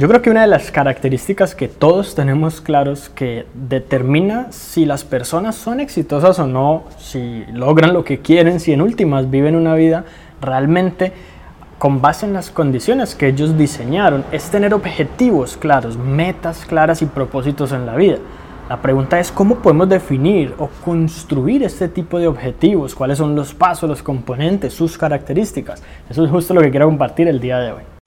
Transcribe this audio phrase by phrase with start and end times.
[0.00, 5.04] Yo creo que una de las características que todos tenemos claros que determina si las
[5.04, 9.74] personas son exitosas o no, si logran lo que quieren, si en últimas viven una
[9.74, 10.06] vida
[10.40, 11.12] realmente
[11.78, 17.04] con base en las condiciones que ellos diseñaron, es tener objetivos claros, metas claras y
[17.04, 18.16] propósitos en la vida.
[18.70, 23.52] La pregunta es cómo podemos definir o construir este tipo de objetivos, cuáles son los
[23.52, 25.82] pasos, los componentes, sus características.
[26.08, 27.99] Eso es justo lo que quiero compartir el día de hoy.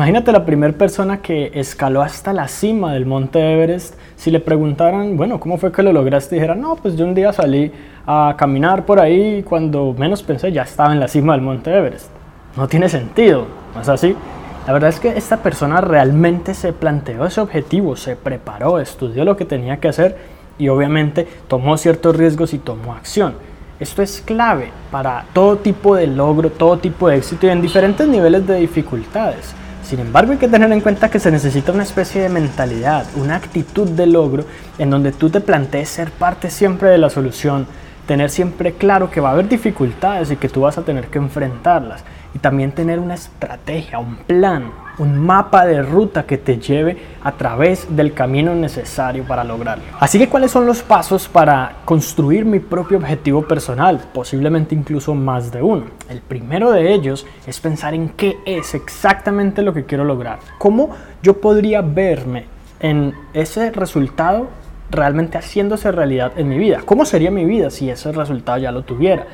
[0.00, 5.14] Imagínate la primera persona que escaló hasta la cima del monte Everest, si le preguntaran,
[5.18, 6.36] bueno, ¿cómo fue que lo lograste?
[6.36, 7.70] Dijera, no, pues yo un día salí
[8.06, 11.70] a caminar por ahí y cuando menos pensé ya estaba en la cima del monte
[11.70, 12.08] Everest.
[12.56, 14.16] No tiene sentido, ¿no es así?
[14.66, 19.36] La verdad es que esta persona realmente se planteó ese objetivo, se preparó, estudió lo
[19.36, 20.16] que tenía que hacer
[20.56, 23.34] y obviamente tomó ciertos riesgos y tomó acción.
[23.78, 28.08] Esto es clave para todo tipo de logro, todo tipo de éxito y en diferentes
[28.08, 29.54] niveles de dificultades.
[29.82, 33.36] Sin embargo, hay que tener en cuenta que se necesita una especie de mentalidad, una
[33.36, 34.44] actitud de logro
[34.78, 37.66] en donde tú te plantees ser parte siempre de la solución,
[38.06, 41.18] tener siempre claro que va a haber dificultades y que tú vas a tener que
[41.18, 46.96] enfrentarlas y también tener una estrategia, un plan, un mapa de ruta que te lleve
[47.22, 49.84] a través del camino necesario para lograrlo.
[49.98, 54.00] Así que, ¿cuáles son los pasos para construir mi propio objetivo personal?
[54.12, 55.86] Posiblemente incluso más de uno.
[56.08, 60.38] El primero de ellos es pensar en qué es exactamente lo que quiero lograr.
[60.58, 60.90] ¿Cómo
[61.22, 62.44] yo podría verme
[62.78, 64.48] en ese resultado
[64.90, 66.80] realmente haciéndose realidad en mi vida?
[66.84, 69.26] ¿Cómo sería mi vida si ese resultado ya lo tuviera?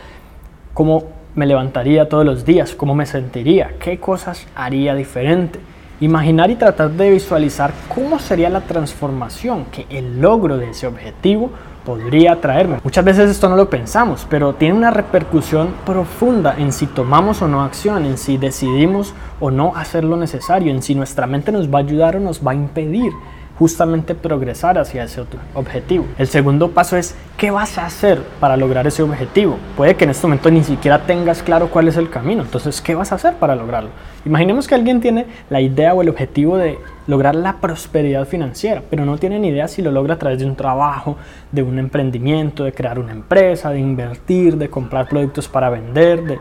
[0.74, 5.60] ¿Cómo me levantaría todos los días, cómo me sentiría, qué cosas haría diferente.
[6.00, 11.50] Imaginar y tratar de visualizar cómo sería la transformación que el logro de ese objetivo
[11.84, 12.80] podría traerme.
[12.82, 17.48] Muchas veces esto no lo pensamos, pero tiene una repercusión profunda en si tomamos o
[17.48, 21.72] no acción, en si decidimos o no hacer lo necesario, en si nuestra mente nos
[21.72, 23.12] va a ayudar o nos va a impedir
[23.58, 25.24] justamente progresar hacia ese
[25.54, 26.06] objetivo.
[26.18, 29.58] El segundo paso es qué vas a hacer para lograr ese objetivo.
[29.76, 32.94] Puede que en este momento ni siquiera tengas claro cuál es el camino, entonces ¿qué
[32.94, 33.90] vas a hacer para lograrlo?
[34.24, 39.04] Imaginemos que alguien tiene la idea o el objetivo de lograr la prosperidad financiera, pero
[39.04, 41.16] no tiene ni idea si lo logra a través de un trabajo,
[41.52, 46.38] de un emprendimiento, de crear una empresa, de invertir, de comprar productos para vender, de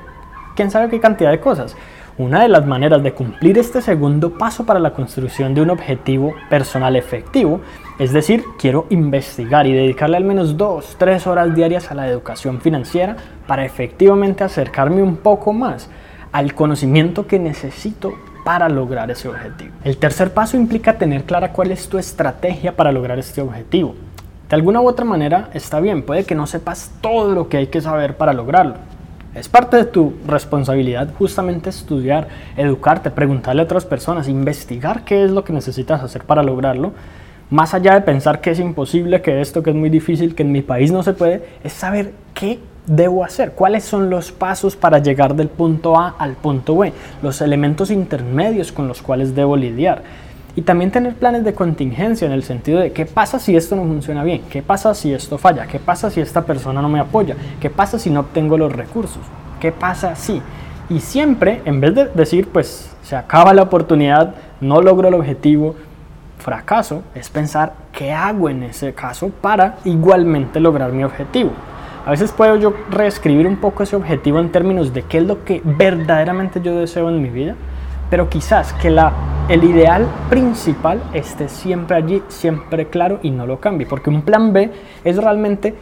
[0.55, 1.75] quién sabe qué cantidad de cosas.
[2.17, 6.33] Una de las maneras de cumplir este segundo paso para la construcción de un objetivo
[6.49, 7.59] personal efectivo,
[7.99, 12.61] es decir, quiero investigar y dedicarle al menos dos, tres horas diarias a la educación
[12.61, 13.17] financiera
[13.47, 15.89] para efectivamente acercarme un poco más
[16.31, 18.13] al conocimiento que necesito
[18.45, 19.73] para lograr ese objetivo.
[19.83, 23.93] El tercer paso implica tener clara cuál es tu estrategia para lograr este objetivo.
[24.47, 27.67] De alguna u otra manera está bien, puede que no sepas todo lo que hay
[27.67, 28.75] que saber para lograrlo,
[29.35, 35.31] es parte de tu responsabilidad justamente estudiar, educarte, preguntarle a otras personas, investigar qué es
[35.31, 36.93] lo que necesitas hacer para lograrlo.
[37.49, 40.53] Más allá de pensar que es imposible, que esto que es muy difícil, que en
[40.53, 44.99] mi país no se puede, es saber qué debo hacer, cuáles son los pasos para
[44.99, 50.03] llegar del punto A al punto B, los elementos intermedios con los cuales debo lidiar.
[50.55, 53.83] Y también tener planes de contingencia en el sentido de qué pasa si esto no
[53.83, 57.35] funciona bien, qué pasa si esto falla, qué pasa si esta persona no me apoya,
[57.59, 59.21] qué pasa si no obtengo los recursos,
[59.59, 60.41] qué pasa si.
[60.89, 65.75] Y siempre, en vez de decir, pues se acaba la oportunidad, no logro el objetivo,
[66.37, 71.51] fracaso, es pensar qué hago en ese caso para igualmente lograr mi objetivo.
[72.05, 75.43] A veces puedo yo reescribir un poco ese objetivo en términos de qué es lo
[75.43, 77.55] que verdaderamente yo deseo en mi vida,
[78.11, 79.11] pero quizás que la
[79.47, 84.53] el ideal principal esté siempre allí, siempre claro y no lo cambie, porque un plan
[84.53, 84.71] B
[85.03, 85.75] es realmente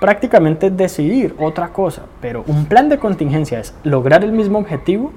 [0.00, 5.12] prácticamente decidir otra cosa, pero un plan de contingencia es lograr el mismo objetivo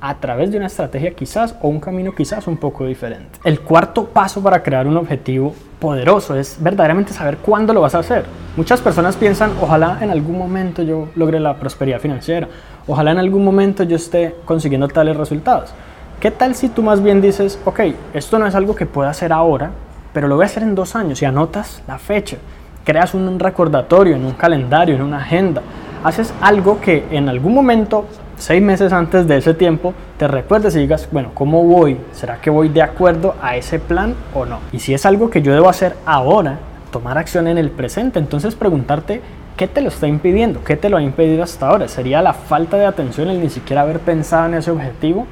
[0.00, 3.38] a través de una estrategia quizás o un camino quizás un poco diferente.
[3.44, 7.98] El cuarto paso para crear un objetivo poderoso es verdaderamente saber cuándo lo vas a
[7.98, 8.24] hacer.
[8.56, 12.48] Muchas personas piensan, ojalá en algún momento yo logre la prosperidad financiera,
[12.86, 15.74] ojalá en algún momento yo esté consiguiendo tales resultados.
[16.20, 17.80] ¿Qué tal si tú más bien dices, ok,
[18.14, 19.72] esto no es algo que pueda hacer ahora,
[20.14, 22.38] pero lo voy a hacer en dos años y anotas la fecha,
[22.84, 25.60] creas un recordatorio en un calendario, en una agenda,
[26.02, 28.06] haces algo que en algún momento,
[28.36, 31.98] seis meses antes de ese tiempo, te recuerdes y digas, bueno, ¿cómo voy?
[32.12, 34.60] ¿Será que voy de acuerdo a ese plan o no?
[34.72, 36.58] Y si es algo que yo debo hacer ahora,
[36.90, 39.20] tomar acción en el presente, entonces preguntarte,
[39.56, 40.62] ¿qué te lo está impidiendo?
[40.64, 41.88] ¿Qué te lo ha impedido hasta ahora?
[41.88, 45.26] ¿Sería la falta de atención el ni siquiera haber pensado en ese objetivo?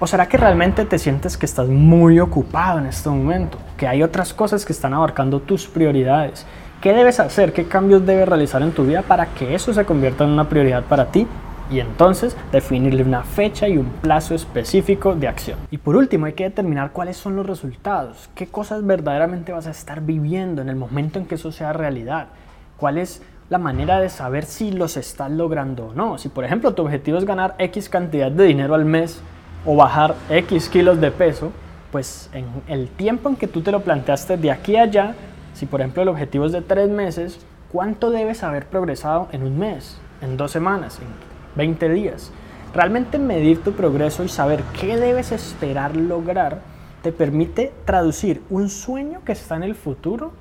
[0.00, 3.58] ¿O será que realmente te sientes que estás muy ocupado en este momento?
[3.76, 6.46] Que hay otras cosas que están abarcando tus prioridades
[6.80, 7.52] ¿Qué debes hacer?
[7.52, 10.82] ¿Qué cambios debes realizar en tu vida para que eso se convierta en una prioridad
[10.84, 11.26] para ti?
[11.70, 15.58] Y entonces definirle una fecha y un plazo específico de acción.
[15.70, 19.72] Y por último hay que determinar cuáles son los resultados, qué cosas verdaderamente vas a
[19.72, 22.28] estar viviendo en el momento en que eso sea realidad,
[22.78, 23.20] cuál es
[23.50, 26.16] la manera de saber si los estás logrando o no.
[26.16, 29.20] Si por ejemplo tu objetivo es ganar X cantidad de dinero al mes
[29.64, 31.52] o bajar X kilos de peso,
[31.92, 35.14] pues en el tiempo en que tú te lo planteaste de aquí a allá,
[35.54, 37.40] si por ejemplo el objetivo es de tres meses,
[37.72, 41.08] ¿cuánto debes haber progresado en un mes, en dos semanas, en
[41.56, 42.32] 20 días?
[42.72, 46.60] Realmente medir tu progreso y saber qué debes esperar lograr
[47.02, 50.32] te permite traducir un sueño que está en el futuro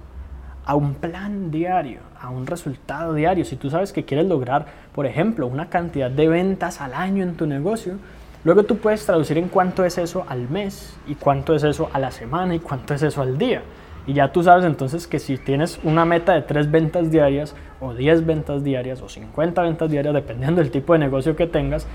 [0.65, 3.45] a un plan diario, a un resultado diario.
[3.45, 7.35] Si tú sabes que quieres lograr, por ejemplo, una cantidad de ventas al año en
[7.35, 7.95] tu negocio,
[8.43, 11.99] luego tú puedes traducir en cuánto es eso al mes y cuánto es eso a
[11.99, 13.61] la semana y cuánto es eso al día.
[14.07, 17.93] Y ya tú sabes entonces que si tienes una meta de 3 ventas diarias o
[17.93, 21.85] 10 ventas diarias o 50 ventas diarias, dependiendo del tipo de negocio que tengas,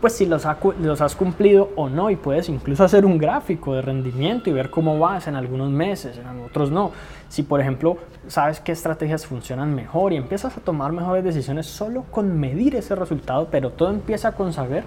[0.00, 0.46] pues si los,
[0.80, 4.68] los, has cumplido o no y puedes incluso hacer un gráfico de rendimiento y ver
[4.68, 6.92] cómo vas en algunos meses, en otros no.
[7.28, 7.96] Si por ejemplo
[8.28, 12.94] sabes qué estrategias funcionan mejor y empiezas a tomar mejores decisiones solo con medir ese
[12.94, 14.84] resultado, pero todo empieza con saber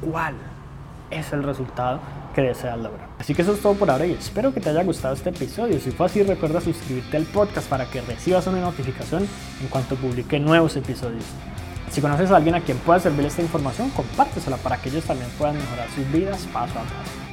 [0.00, 0.34] cuál
[1.10, 2.00] es el resultado
[2.34, 3.08] que deseas lograr.
[3.18, 5.78] Así que eso es todo por ahora y espero que te haya gustado este episodio.
[5.80, 9.26] Si fue así, recuerda suscribirte al podcast para que recibas una notificación
[9.60, 11.24] en cuanto publique nuevos episodios.
[11.90, 15.30] Si conoces a alguien a quien pueda servir esta información, compártesela para que ellos también
[15.38, 17.25] puedan mejorar sus vidas paso a paso.